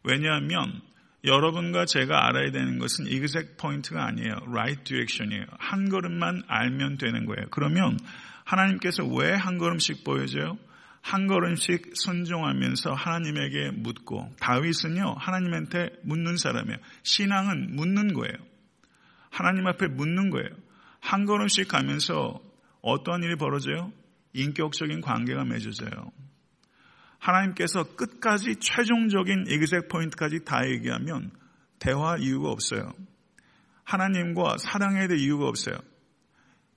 왜냐하면 0.03 0.81
여러분과 1.25 1.85
제가 1.85 2.27
알아야 2.27 2.51
되는 2.51 2.77
것은 2.79 3.07
exact 3.07 3.57
포인트가 3.57 4.05
아니에요. 4.05 4.35
right 4.47 4.83
direction이에요. 4.83 5.45
한 5.57 5.89
걸음만 5.89 6.43
알면 6.47 6.97
되는 6.97 7.25
거예요. 7.25 7.47
그러면 7.51 7.97
하나님께서 8.43 9.03
왜 9.05 9.35
한 9.35 9.57
걸음씩 9.57 10.03
보여줘요? 10.03 10.57
한 11.01 11.27
걸음씩 11.27 11.91
순종하면서 11.95 12.93
하나님에게 12.93 13.71
묻고 13.75 14.31
다윗은요 14.39 15.15
하나님한테 15.17 15.89
묻는 16.03 16.37
사람이에요. 16.37 16.77
신앙은 17.03 17.75
묻는 17.75 18.13
거예요. 18.13 18.33
하나님 19.29 19.67
앞에 19.67 19.87
묻는 19.87 20.29
거예요. 20.29 20.49
한 20.99 21.25
걸음씩 21.25 21.67
가면서 21.67 22.39
어떤 22.81 23.21
일이 23.23 23.35
벌어져요? 23.35 23.91
인격적인 24.33 25.01
관계가 25.01 25.43
맺어져요. 25.45 26.11
하나님께서 27.25 27.95
끝까지 27.95 28.57
최종적인 28.59 29.45
에그색 29.49 29.89
포인트까지 29.89 30.45
다 30.45 30.67
얘기하면 30.67 31.31
대화 31.79 32.17
이유가 32.17 32.49
없어요. 32.49 32.93
하나님과 33.83 34.57
사랑해야 34.59 35.07
될 35.07 35.19
이유가 35.19 35.47
없어요. 35.47 35.75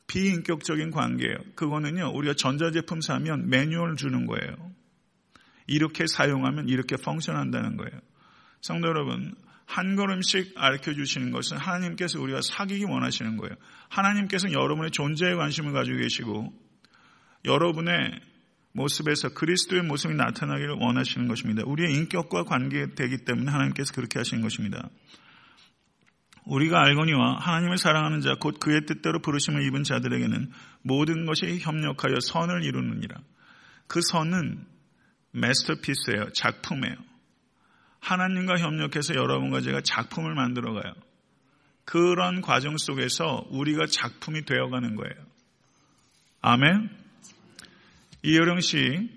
비인격적인 0.07 0.90
관계예요. 0.90 1.37
그거는요, 1.55 2.12
우리가 2.14 2.35
전자제품 2.35 3.03
사면 3.03 3.51
매뉴얼 3.51 3.96
주는 3.96 4.27
거예요. 4.27 4.55
이렇게 5.66 6.07
사용하면 6.07 6.68
이렇게 6.68 6.96
펑션한다는 6.96 7.77
거예요. 7.77 8.01
성도 8.62 8.88
여러분, 8.88 9.35
한 9.66 9.96
걸음씩 9.96 10.55
알려 10.57 10.79
주시는 10.79 11.31
것은 11.31 11.59
하나님께서 11.59 12.23
우리가 12.23 12.40
사귀기 12.40 12.85
원하시는 12.85 13.37
거예요. 13.37 13.55
하나님께서는 13.90 14.55
여러분의 14.55 14.92
존재에 14.92 15.35
관심을 15.35 15.73
가지고 15.75 15.99
계시고 15.99 16.55
여러분의 17.44 18.18
모습에서 18.79 19.31
그리스도의 19.31 19.83
모습이 19.83 20.14
나타나기를 20.14 20.77
원하시는 20.79 21.27
것입니다. 21.27 21.62
우리의 21.67 21.93
인격과 21.95 22.45
관계되기 22.45 23.25
때문에 23.25 23.51
하나님께서 23.51 23.93
그렇게 23.93 24.19
하시는 24.19 24.43
것입니다. 24.43 24.88
우리가 26.45 26.81
알거니와 26.83 27.38
하나님을 27.41 27.77
사랑하는 27.77 28.21
자, 28.21 28.37
곧 28.41 28.59
그의 28.59 28.87
뜻대로 28.87 29.21
부르심을 29.21 29.67
입은 29.67 29.83
자들에게는 29.83 30.51
모든 30.83 31.27
것이 31.27 31.59
협력하여 31.59 32.21
선을 32.21 32.64
이루느니라. 32.64 33.17
그 33.87 34.01
선은 34.01 34.64
메스터피스예요. 35.33 36.31
작품이에요. 36.35 36.97
하나님과 38.01 38.59
협력해서 38.59 39.14
여러분과 39.14 39.61
제가 39.61 39.83
작품을 39.83 40.35
만들어가요. 40.35 40.95
그런 41.85 42.41
과정 42.41 42.77
속에서 42.79 43.47
우리가 43.51 43.87
작품이 43.87 44.45
되어가는 44.45 44.95
거예요. 44.95 45.27
아멘. 46.41 47.08
이여령 48.22 48.61
씨 48.61 49.11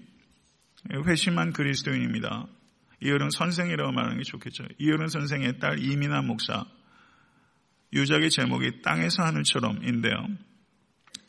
회심한 0.94 1.54
그리스도인입니다. 1.54 2.48
이여령 3.04 3.32
선생이라고 3.32 3.92
말하는 3.92 4.18
게 4.18 4.24
좋겠죠. 4.24 4.66
이여령 4.78 5.08
선생의 5.08 5.60
딸 5.60 5.80
이민아 5.80 6.22
목사 6.22 6.66
유작의 7.94 8.30
제목이 8.30 8.82
땅에서 8.82 9.24
하늘처럼인데요. 9.24 10.28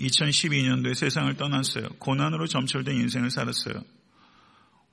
2012년도에 0.00 0.94
세상을 0.94 1.34
떠났어요. 1.36 1.88
고난으로 1.98 2.46
점철된 2.46 2.94
인생을 2.96 3.30
살았어요. 3.30 3.82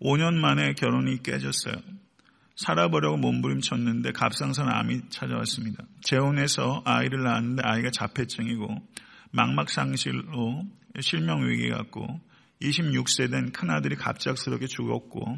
5년 0.01 0.35
만에 0.35 0.73
결혼이 0.73 1.21
깨졌어요. 1.23 1.75
살아보려고 2.55 3.17
몸부림쳤는데 3.17 4.11
갑상선 4.11 4.69
암이 4.69 5.09
찾아왔습니다. 5.09 5.83
재혼해서 6.01 6.81
아이를 6.85 7.23
낳았는데 7.23 7.61
아이가 7.65 7.89
자폐증이고 7.91 8.67
망막상실로 9.31 10.65
실명 11.01 11.47
위기 11.47 11.69
갖고 11.69 12.19
26세 12.61 13.31
된 13.31 13.51
큰아들이 13.51 13.95
갑작스럽게 13.95 14.67
죽었고 14.67 15.37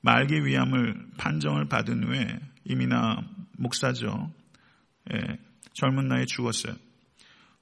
말기 0.00 0.44
위암을 0.44 1.10
판정을 1.16 1.68
받은 1.68 2.04
후에 2.04 2.38
이미나 2.64 3.24
목사죠. 3.58 4.32
예, 5.12 5.38
젊은 5.72 6.08
나이에 6.08 6.24
죽었어요. 6.26 6.74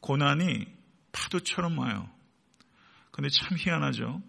고난이 0.00 0.66
파도처럼 1.12 1.78
와요. 1.78 2.08
근데 3.10 3.28
참 3.28 3.56
희한하죠. 3.58 4.22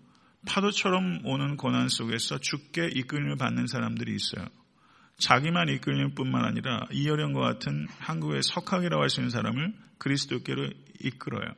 파도처럼 0.48 1.22
오는 1.26 1.56
고난 1.56 1.88
속에서 1.88 2.40
죽게 2.40 2.90
이끌림을 2.96 3.38
받는 3.38 3.68
사람들이 3.68 4.16
있어요. 4.16 4.48
자기만 5.18 5.70
이끌림 5.70 6.16
뿐만 6.16 6.44
아니라 6.46 6.88
이여령과 6.92 7.40
같은 7.42 7.88
한국의 8.00 8.42
석학이라고 8.44 9.02
할 9.02 9.10
수 9.10 9.22
있는 9.22 9.30
사람을 9.30 9.74
그리스도께로 10.00 10.68
이끌어요. 11.00 11.54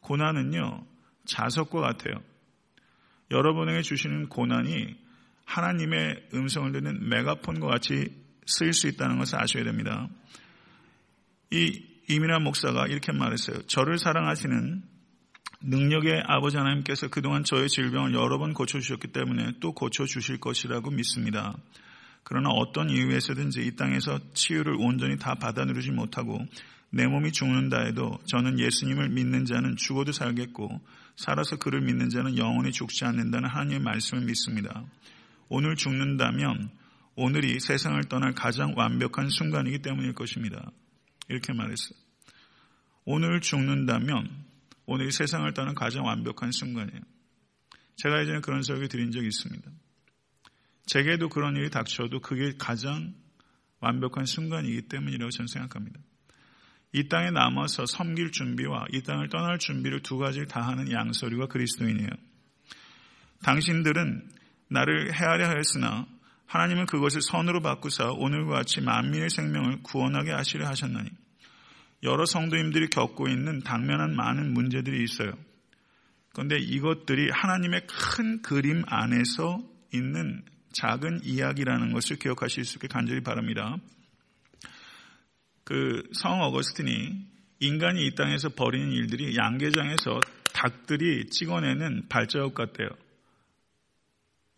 고난은요, 0.00 0.86
자석과 1.26 1.80
같아요. 1.80 2.14
여러분에게 3.30 3.82
주시는 3.82 4.28
고난이 4.28 4.96
하나님의 5.44 6.28
음성을 6.34 6.72
듣는 6.72 7.08
메가폰과 7.08 7.66
같이 7.66 8.08
쓰일 8.46 8.72
수 8.72 8.88
있다는 8.88 9.18
것을 9.18 9.40
아셔야 9.40 9.64
됩니다. 9.64 10.08
이 11.50 11.82
이민아 12.08 12.38
목사가 12.40 12.86
이렇게 12.86 13.12
말했어요. 13.12 13.62
저를 13.66 13.98
사랑하시는 13.98 14.82
능력의 15.60 16.22
아버지 16.26 16.56
하나님께서 16.56 17.08
그동안 17.08 17.44
저의 17.44 17.68
질병을 17.68 18.14
여러 18.14 18.38
번 18.38 18.54
고쳐주셨기 18.54 19.08
때문에 19.08 19.54
또 19.60 19.72
고쳐주실 19.72 20.38
것이라고 20.38 20.90
믿습니다. 20.90 21.56
그러나 22.24 22.50
어떤 22.50 22.90
이유에서든지 22.90 23.66
이 23.66 23.76
땅에서 23.76 24.20
치유를 24.34 24.76
온전히 24.78 25.16
다 25.18 25.34
받아 25.34 25.64
누르지 25.64 25.90
못하고 25.90 26.44
내 26.90 27.06
몸이 27.06 27.32
죽는다 27.32 27.84
해도 27.84 28.18
저는 28.26 28.58
예수님을 28.58 29.10
믿는 29.10 29.44
자는 29.44 29.76
죽어도 29.76 30.12
살겠고 30.12 30.80
살아서 31.16 31.56
그를 31.56 31.80
믿는 31.80 32.08
자는 32.08 32.36
영원히 32.36 32.72
죽지 32.72 33.04
않는다는 33.04 33.48
하나님의 33.48 33.80
말씀을 33.80 34.24
믿습니다. 34.24 34.84
오늘 35.48 35.76
죽는다면 35.76 36.70
오늘이 37.16 37.58
세상을 37.60 38.00
떠날 38.04 38.32
가장 38.32 38.74
완벽한 38.76 39.28
순간이기 39.28 39.80
때문일 39.80 40.14
것입니다. 40.14 40.70
이렇게 41.28 41.52
말했어요. 41.52 41.98
오늘 43.04 43.40
죽는다면 43.40 44.28
오늘이 44.86 45.10
세상을 45.10 45.52
떠난 45.52 45.74
가장 45.74 46.04
완벽한 46.04 46.52
순간이에요. 46.52 47.00
제가 47.96 48.22
예전에 48.22 48.40
그런 48.40 48.62
설교 48.62 48.88
드린 48.88 49.10
적이 49.10 49.26
있습니다. 49.26 49.70
제게도 50.88 51.28
그런 51.28 51.54
일이 51.56 51.70
닥쳐도 51.70 52.20
그게 52.20 52.54
가장 52.58 53.14
완벽한 53.80 54.24
순간이기 54.24 54.88
때문이라고 54.88 55.30
저는 55.30 55.46
생각합니다. 55.46 56.00
이 56.92 57.08
땅에 57.08 57.30
남아서 57.30 57.84
섬길 57.84 58.32
준비와 58.32 58.86
이 58.92 59.02
땅을 59.02 59.28
떠날 59.28 59.58
준비를 59.58 60.00
두 60.00 60.16
가지를 60.16 60.48
다 60.48 60.66
하는 60.66 60.90
양서류가 60.90 61.46
그리스도인이에요. 61.46 62.08
당신들은 63.42 64.30
나를 64.68 65.14
헤아려 65.14 65.46
하였으나 65.48 66.06
하나님은 66.46 66.86
그것을 66.86 67.20
선으로 67.20 67.60
바꾸사 67.60 68.10
오늘과 68.12 68.54
같이 68.56 68.80
만민의 68.80 69.28
생명을 69.28 69.82
구원하게 69.82 70.32
하시려 70.32 70.66
하셨나니 70.66 71.10
여러 72.02 72.24
성도님들이 72.24 72.88
겪고 72.88 73.28
있는 73.28 73.60
당면한 73.60 74.16
많은 74.16 74.54
문제들이 74.54 75.04
있어요. 75.04 75.32
그런데 76.32 76.56
이것들이 76.58 77.30
하나님의 77.30 77.86
큰 77.86 78.40
그림 78.40 78.84
안에서 78.86 79.62
있는 79.92 80.42
작은 80.72 81.20
이야기라는 81.24 81.92
것을 81.92 82.16
기억하실 82.16 82.64
수 82.64 82.76
있게 82.76 82.88
간절히 82.88 83.22
바랍니다. 83.22 83.76
그 85.64 86.02
성 86.12 86.40
어거스틴이 86.40 87.26
인간이 87.60 88.06
이 88.06 88.14
땅에서 88.14 88.48
벌이는 88.50 88.92
일들이 88.92 89.36
양계장에서 89.36 90.20
닭들이 90.54 91.26
찍어내는 91.26 92.08
발자국 92.08 92.54
같대요. 92.54 92.88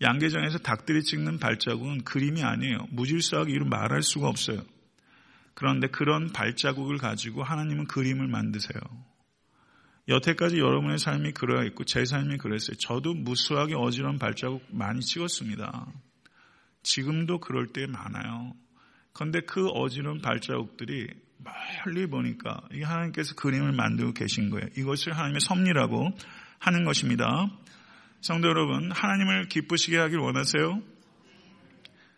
양계장에서 0.03 0.59
닭들이 0.59 1.03
찍는 1.03 1.39
발자국은 1.39 2.05
그림이 2.05 2.43
아니에요. 2.43 2.87
무질서하게 2.91 3.53
이루 3.53 3.67
말할 3.67 4.03
수가 4.03 4.29
없어요. 4.29 4.63
그런데 5.55 5.89
그런 5.89 6.33
발자국을 6.33 6.97
가지고 6.99 7.43
하나님은 7.43 7.87
그림을 7.87 8.29
만드세요. 8.29 8.81
여태까지 10.11 10.59
여러분의 10.59 10.99
삶이 10.99 11.33
그러하 11.33 11.65
있고 11.67 11.85
제 11.85 12.05
삶이 12.05 12.39
그랬어요. 12.39 12.77
저도 12.77 13.15
무수하게 13.15 13.75
어지러운 13.77 14.19
발자국 14.19 14.67
많이 14.71 15.01
찍었습니다. 15.01 15.87
지금도 16.83 17.39
그럴 17.39 17.69
때 17.69 17.87
많아요. 17.87 18.53
그런데 19.13 19.41
그 19.41 19.69
어지러운 19.69 20.21
발자국들이 20.21 21.07
멀리 21.39 22.07
보니까 22.07 22.61
이 22.73 22.83
하나님께서 22.83 23.35
그림을 23.37 23.73
만들고 23.73 24.13
계신 24.13 24.51
거예요. 24.51 24.67
이것을 24.77 25.13
하나님의 25.13 25.41
섭리라고 25.41 26.11
하는 26.59 26.85
것입니다. 26.85 27.49
성도 28.21 28.49
여러분, 28.49 28.91
하나님을 28.91 29.49
기쁘시게 29.49 29.97
하길 29.97 30.19
원하세요? 30.19 30.83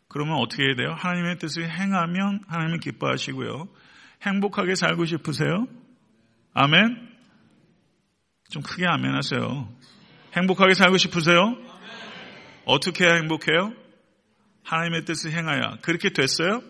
그러면 0.09 0.37
어떻게 0.37 0.65
해야 0.65 0.75
돼요? 0.75 0.95
하나님의 0.99 1.39
뜻을 1.39 1.71
행하면 1.71 2.41
하나님을 2.49 2.81
기뻐하시고요. 2.81 3.69
행복하게 4.23 4.75
살고 4.75 5.05
싶으세요? 5.05 5.69
아멘? 6.55 7.12
좀 8.53 8.61
크게 8.63 8.87
아멘 8.87 9.15
하세요. 9.15 9.67
행복하게 10.37 10.75
살고 10.75 10.99
싶으세요? 10.99 11.57
어떻게 12.67 13.07
해야 13.07 13.15
행복해요? 13.15 13.73
하나님의 14.63 15.07
뜻을 15.07 15.33
행하여. 15.33 15.79
그렇게 15.81 16.11
됐어요? 16.11 16.63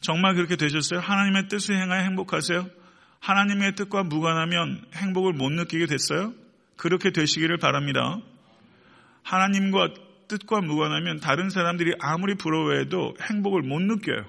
정말 0.00 0.36
그렇게 0.36 0.54
되셨어요? 0.54 1.00
하나님의 1.00 1.48
뜻을 1.48 1.76
행하여 1.76 2.02
행복하세요? 2.04 2.68
하나님의 3.18 3.74
뜻과 3.74 4.04
무관하면 4.04 4.84
행복을 4.94 5.32
못 5.32 5.50
느끼게 5.50 5.86
됐어요? 5.86 6.34
그렇게 6.76 7.10
되시기를 7.10 7.58
바랍니다. 7.58 8.20
하나님과 9.24 9.88
뜻과 10.28 10.60
무관하면 10.60 11.18
다른 11.18 11.50
사람들이 11.50 11.94
아무리 11.98 12.36
부러워해도 12.36 13.16
행복을 13.28 13.62
못 13.62 13.80
느껴요. 13.82 14.24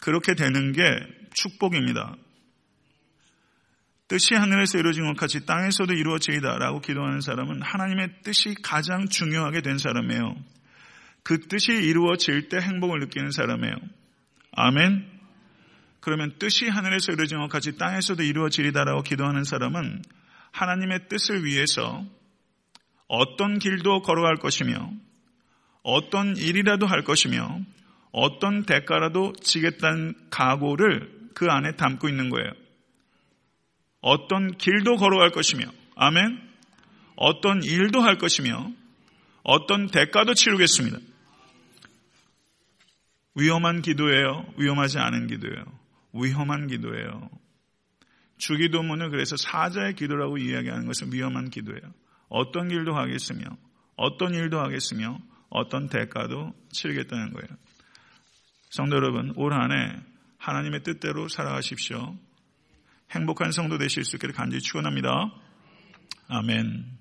그렇게 0.00 0.34
되는 0.34 0.72
게 0.72 0.82
축복입니다. 1.34 2.16
뜻이 4.10 4.34
하늘에서 4.34 4.76
이루어진 4.76 5.06
것 5.06 5.16
같이 5.16 5.46
땅에서도 5.46 5.92
이루어지이다 5.92 6.58
라고 6.58 6.80
기도하는 6.80 7.20
사람은 7.20 7.62
하나님의 7.62 8.10
뜻이 8.24 8.56
가장 8.60 9.06
중요하게 9.08 9.60
된 9.60 9.78
사람이에요. 9.78 10.34
그 11.22 11.38
뜻이 11.46 11.70
이루어질 11.70 12.48
때 12.48 12.58
행복을 12.58 12.98
느끼는 12.98 13.30
사람이에요. 13.30 13.76
아멘. 14.50 15.06
그러면 16.00 16.34
뜻이 16.40 16.68
하늘에서 16.68 17.12
이루어진 17.12 17.38
것 17.38 17.48
같이 17.48 17.78
땅에서도 17.78 18.20
이루어지리다라고 18.20 19.04
기도하는 19.04 19.44
사람은 19.44 20.02
하나님의 20.50 21.06
뜻을 21.08 21.44
위해서 21.44 22.04
어떤 23.06 23.60
길도 23.60 24.02
걸어갈 24.02 24.38
것이며 24.38 24.90
어떤 25.84 26.36
일이라도 26.36 26.84
할 26.84 27.04
것이며 27.04 27.60
어떤 28.10 28.64
대가라도 28.64 29.34
지겠다는 29.40 30.14
각오를 30.30 31.30
그 31.32 31.46
안에 31.46 31.76
담고 31.76 32.08
있는 32.08 32.28
거예요. 32.28 32.50
어떤 34.00 34.56
길도 34.56 34.96
걸어갈 34.96 35.30
것이며, 35.30 35.64
아멘. 35.96 36.40
어떤 37.16 37.62
일도 37.62 38.00
할 38.00 38.18
것이며, 38.18 38.72
어떤 39.42 39.86
대가도 39.88 40.34
치르겠습니다. 40.34 40.98
위험한 43.34 43.82
기도예요. 43.82 44.52
위험하지 44.56 44.98
않은 44.98 45.26
기도예요. 45.26 45.64
위험한 46.12 46.66
기도예요. 46.66 47.30
주기도문을 48.38 49.10
그래서 49.10 49.36
사자의 49.36 49.94
기도라고 49.94 50.38
이야기하는 50.38 50.86
것은 50.86 51.12
위험한 51.12 51.50
기도예요. 51.50 51.82
어떤 52.28 52.68
길도 52.68 52.94
하겠으며, 52.94 53.44
어떤 53.96 54.34
일도 54.34 54.58
하겠으며, 54.58 55.18
어떤 55.50 55.88
대가도 55.88 56.54
치르겠다는 56.70 57.32
거예요. 57.32 57.48
성도 58.70 58.96
여러분, 58.96 59.32
올 59.36 59.52
한 59.52 59.72
해 59.72 60.00
하나님의 60.38 60.82
뜻대로 60.84 61.28
살아가십시오. 61.28 62.16
행복한 63.10 63.52
성도 63.52 63.78
되실 63.78 64.04
수 64.04 64.16
있기를 64.16 64.34
간절히 64.34 64.60
축원합니다. 64.62 65.32
아멘. 66.28 66.99